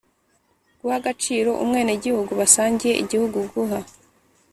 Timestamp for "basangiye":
2.39-2.93